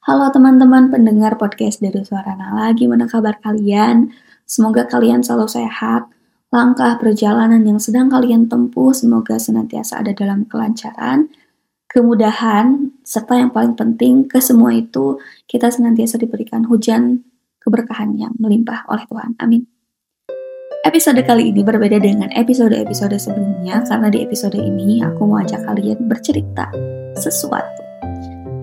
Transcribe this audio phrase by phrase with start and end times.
[0.00, 4.08] Halo teman-teman pendengar podcast dari Suara Nala, gimana kabar kalian?
[4.48, 6.08] Semoga kalian selalu sehat.
[6.48, 11.28] Langkah perjalanan yang sedang kalian tempuh semoga senantiasa ada dalam kelancaran,
[11.84, 17.20] kemudahan, serta yang paling penting ke semua itu kita senantiasa diberikan hujan
[17.60, 19.36] keberkahan yang melimpah oleh Tuhan.
[19.36, 19.68] Amin.
[20.80, 26.08] Episode kali ini berbeda dengan episode-episode sebelumnya karena di episode ini aku mau ajak kalian
[26.08, 26.72] bercerita
[27.20, 27.79] sesuatu.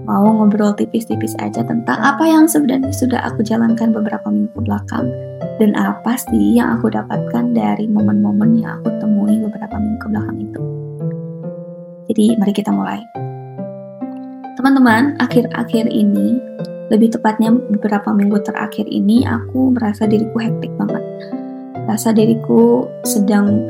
[0.08, 5.12] Mau ngobrol tipis-tipis aja tentang apa yang sebenarnya sudah aku jalankan beberapa minggu belakang
[5.60, 10.62] dan apa sih yang aku dapatkan dari momen-momen yang aku temui beberapa minggu belakang itu.
[12.08, 13.04] Jadi mari kita mulai.
[14.56, 16.40] Teman-teman, akhir-akhir ini,
[16.88, 21.04] lebih tepatnya beberapa minggu terakhir ini, aku merasa diriku hektik banget
[21.88, 23.64] rasa diriku sedang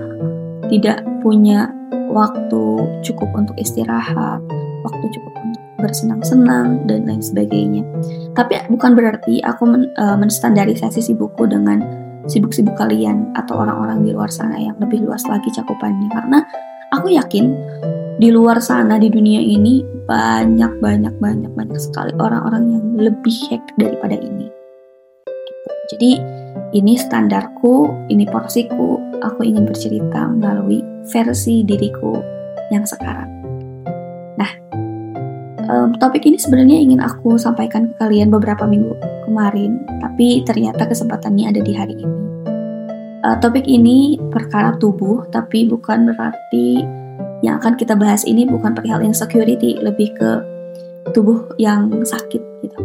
[0.68, 1.70] tidak punya
[2.10, 4.42] waktu cukup untuk istirahat,
[4.82, 5.34] waktu cukup
[5.78, 7.86] bersenang-senang dan lain sebagainya.
[8.34, 11.82] Tapi bukan berarti aku men, uh, menstandarisasi sibukku dengan
[12.28, 16.40] sibuk-sibuk kalian atau orang-orang di luar sana yang lebih luas lagi cakupannya karena
[16.92, 17.56] aku yakin
[18.18, 23.76] di luar sana di dunia ini banyak banyak banyak banyak sekali orang-orang yang lebih hektik
[23.80, 24.50] daripada ini.
[25.88, 26.20] Jadi
[26.76, 32.20] ini standarku, ini porsiku, aku ingin bercerita melalui versi diriku
[32.76, 33.37] yang sekarang.
[35.68, 38.96] Um, topik ini sebenarnya ingin aku sampaikan ke kalian beberapa minggu
[39.28, 42.18] kemarin, tapi ternyata kesempatannya ada di hari ini.
[43.28, 46.88] Uh, topik ini perkara tubuh, tapi bukan berarti
[47.44, 50.32] yang akan kita bahas ini bukan perihal insecurity, lebih ke
[51.12, 52.80] tubuh yang sakit gitu.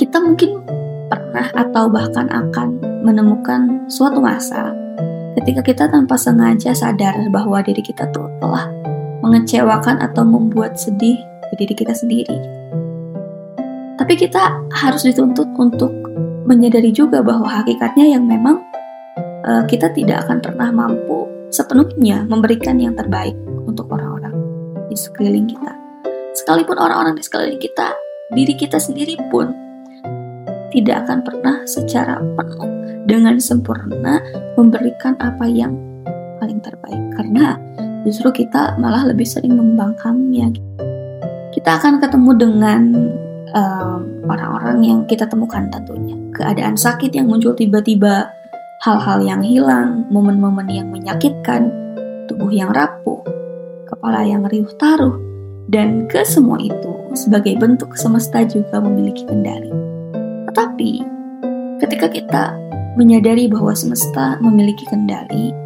[0.00, 0.64] Kita mungkin
[1.12, 4.72] pernah atau bahkan akan menemukan suatu masa
[5.36, 8.66] ketika kita tanpa sengaja sadar bahwa diri kita tuh telah
[9.26, 11.18] mengecewakan atau membuat sedih
[11.58, 12.38] diri kita sendiri.
[13.98, 15.90] Tapi kita harus dituntut untuk
[16.46, 18.62] menyadari juga bahwa hakikatnya yang memang
[19.42, 23.34] uh, kita tidak akan pernah mampu sepenuhnya memberikan yang terbaik
[23.66, 24.34] untuk orang-orang
[24.86, 25.74] di sekeliling kita.
[26.36, 27.90] Sekalipun orang-orang di sekeliling kita,
[28.30, 29.50] diri kita sendiri pun
[30.70, 32.70] tidak akan pernah secara penuh
[33.08, 34.20] dengan sempurna
[34.60, 35.72] memberikan apa yang
[36.36, 37.56] paling terbaik karena
[38.06, 40.54] justru kita malah lebih sering membangkangnya
[41.56, 42.80] kita akan ketemu dengan
[44.28, 46.12] orang-orang um, yang kita temukan tentunya.
[46.36, 48.28] Keadaan sakit yang muncul tiba-tiba
[48.84, 51.72] hal-hal yang hilang momen-momen yang menyakitkan
[52.28, 53.24] tubuh yang rapuh
[53.88, 55.16] kepala yang riuh taruh
[55.72, 59.72] dan ke semua itu sebagai bentuk semesta juga memiliki kendali.
[60.52, 60.90] Tetapi,
[61.80, 62.44] ketika kita
[63.00, 65.56] menyadari bahwa semesta memiliki kendali,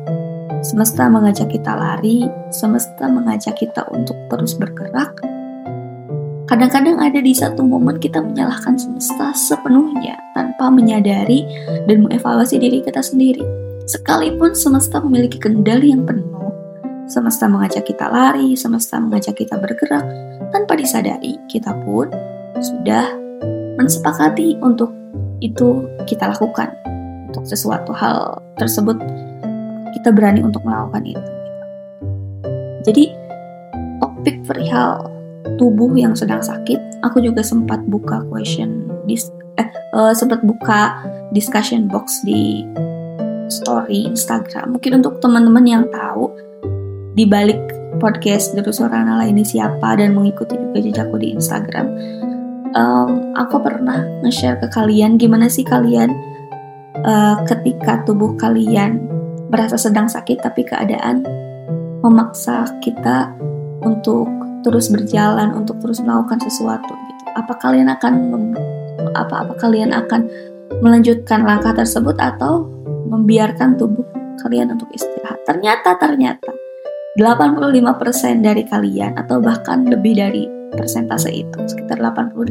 [0.60, 5.16] semesta mengajak kita lari, semesta mengajak kita untuk terus bergerak,
[6.44, 11.48] kadang-kadang ada di satu momen kita menyalahkan semesta sepenuhnya tanpa menyadari
[11.88, 13.40] dan mengevaluasi diri kita sendiri.
[13.88, 16.52] Sekalipun semesta memiliki kendali yang penuh,
[17.08, 20.04] semesta mengajak kita lari, semesta mengajak kita bergerak,
[20.52, 22.12] tanpa disadari kita pun
[22.60, 23.08] sudah
[23.80, 24.92] mensepakati untuk
[25.40, 26.68] itu kita lakukan
[27.32, 29.00] untuk sesuatu hal tersebut
[29.96, 31.30] kita berani untuk melakukan itu.
[32.86, 33.04] Jadi
[34.00, 35.04] topik perihal
[35.60, 39.28] tubuh yang sedang sakit aku juga sempat buka question dis
[39.60, 40.96] eh uh, sempat buka
[41.32, 42.64] discussion box di
[43.50, 44.78] story Instagram.
[44.78, 46.32] Mungkin untuk teman-teman yang tahu
[47.18, 47.58] di balik
[48.00, 51.86] podcast Deru Suara Nala ini siapa dan mengikuti juga jejakku di Instagram
[52.74, 56.14] um, aku pernah nge-share ke kalian gimana sih kalian
[57.02, 59.02] uh, ketika tubuh kalian
[59.50, 61.26] merasa sedang sakit tapi keadaan
[62.00, 63.34] memaksa kita
[63.82, 64.30] untuk
[64.62, 67.24] terus berjalan untuk terus melakukan sesuatu gitu.
[67.36, 68.14] Apa kalian akan
[69.16, 70.28] apa apa kalian akan
[70.80, 72.68] melanjutkan langkah tersebut atau
[73.10, 74.06] membiarkan tubuh
[74.40, 75.42] kalian untuk istirahat?
[75.44, 76.52] Ternyata ternyata
[77.18, 82.46] 85% dari kalian atau bahkan lebih dari persentase itu sekitar 88%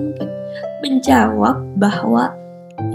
[0.00, 0.28] mungkin
[0.80, 2.32] menjawab bahwa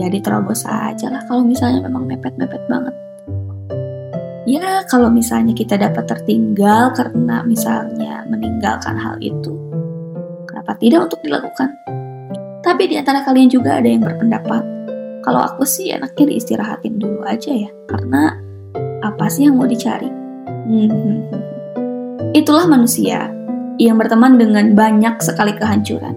[0.01, 3.04] ya diterobos aja lah kalau misalnya memang mepet-mepet banget
[4.45, 9.53] ya kalau misalnya kita dapat tertinggal karena misalnya meninggalkan hal itu
[10.45, 11.69] kenapa tidak untuk dilakukan
[12.61, 14.63] tapi di antara kalian juga ada yang berpendapat
[15.25, 18.37] kalau aku sih enaknya diistirahatin dulu aja ya karena
[19.01, 20.09] apa sih yang mau dicari
[20.69, 21.17] hmm.
[22.37, 23.35] itulah manusia
[23.79, 26.15] yang berteman dengan banyak sekali kehancuran.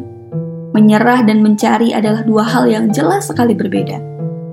[0.77, 3.99] Menyerah dan mencari adalah dua hal yang jelas sekali berbeda.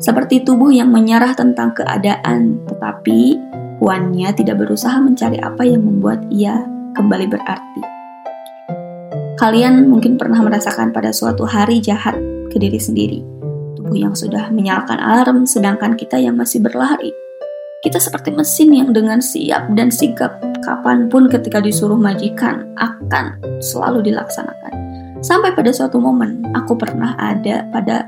[0.01, 3.37] Seperti tubuh yang menyerah tentang keadaan, tetapi
[3.79, 6.63] puannya tidak berusaha mencari apa yang membuat ia
[6.95, 7.81] kembali berarti.
[9.35, 12.15] Kalian mungkin pernah merasakan pada suatu hari jahat
[12.49, 13.19] ke diri sendiri.
[13.75, 17.11] Tubuh yang sudah menyalakan alarm, sedangkan kita yang masih berlari.
[17.83, 24.09] Kita seperti mesin yang dengan siap dan sigap kapan pun ketika disuruh majikan akan selalu
[24.09, 24.73] dilaksanakan.
[25.21, 28.07] Sampai pada suatu momen, aku pernah ada pada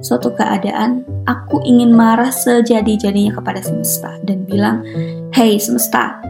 [0.00, 4.84] suatu keadaan, aku ingin marah sejadi-jadinya kepada semesta dan bilang,
[5.32, 6.20] Hei semesta,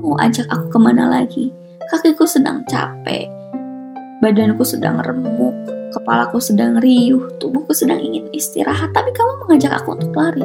[0.00, 1.52] mau ajak aku ke mana lagi?
[1.92, 3.28] Kakiku sedang capek,
[4.24, 5.52] badanku sedang remuk,
[5.92, 10.44] kepalaku sedang riuh, tubuhku sedang ingin istirahat, tapi kamu mengajak aku untuk lari.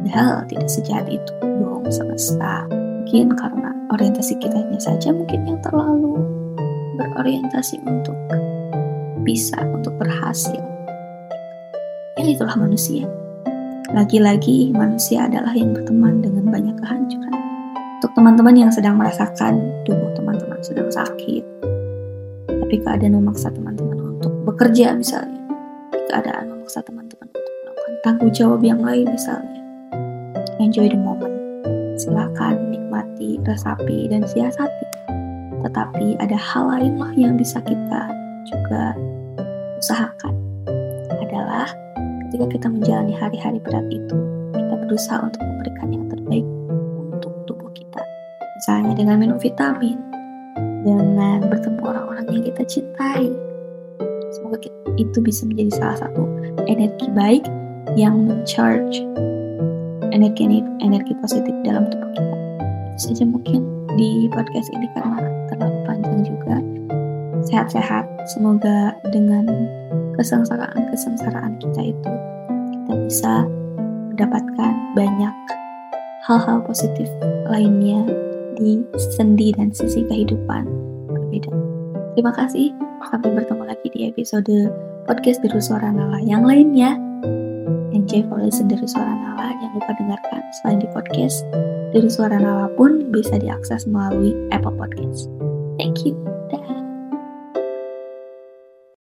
[0.00, 2.64] Padahal tidak sejahat itu dong semesta.
[2.70, 6.22] Mungkin karena orientasi kita saja mungkin yang terlalu
[6.94, 8.14] berorientasi untuk
[9.26, 10.69] bisa, untuk berhasil.
[12.20, 13.04] Itulah manusia.
[13.90, 17.36] Lagi-lagi manusia adalah yang berteman dengan banyak kehancuran.
[18.00, 21.42] Untuk teman-teman yang sedang merasakan tubuh teman-teman sedang sakit,
[22.48, 25.42] tapi keadaan memaksa teman-teman untuk bekerja misalnya,
[26.08, 29.60] keadaan memaksa teman-teman untuk melakukan tanggung jawab yang lain misalnya.
[30.62, 31.34] Enjoy the moment.
[31.98, 34.86] Silakan nikmati, resapi, dan siasati.
[35.60, 38.08] Tetapi ada hal lain loh yang bisa kita
[38.48, 38.96] juga
[39.82, 40.32] usahakan.
[41.20, 41.68] Adalah
[42.30, 44.16] ketika kita menjalani hari-hari berat itu,
[44.54, 46.46] kita berusaha untuk memberikan yang terbaik
[48.60, 49.96] Misalnya dengan minum vitamin,
[50.84, 53.32] dengan bertemu orang-orang yang kita cintai.
[54.36, 54.60] Semoga
[55.00, 56.28] itu bisa menjadi salah satu
[56.68, 57.48] energi baik
[57.96, 59.00] yang mencharge
[60.12, 62.36] energi energi positif dalam tubuh kita.
[62.92, 63.64] Itu saja mungkin
[63.96, 66.60] di podcast ini karena terlalu panjang juga.
[67.48, 68.04] Sehat-sehat.
[68.28, 69.48] Semoga dengan
[70.20, 72.12] kesengsaraan-kesengsaraan kita itu
[72.76, 73.34] kita bisa
[74.12, 75.34] mendapatkan banyak
[76.28, 77.08] hal-hal positif
[77.48, 78.04] lainnya
[78.60, 78.84] di
[79.16, 80.68] sendi dan sisi kehidupan
[81.08, 81.48] berbeda.
[82.12, 82.76] Terima kasih,
[83.08, 84.68] sampai bertemu lagi di episode
[85.08, 87.00] podcast dari Suara Nala yang lainnya.
[87.96, 90.40] Enjoy for listen dari Suara Nala, jangan lupa dengarkan.
[90.60, 91.40] Selain di podcast,
[91.96, 95.32] dari Suara Nala pun bisa diakses melalui Apple Podcast.
[95.80, 96.39] Thank you.